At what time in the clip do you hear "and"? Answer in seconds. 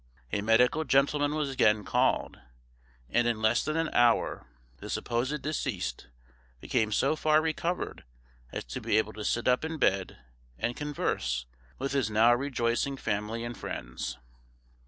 3.07-3.27, 10.57-10.75, 13.43-13.59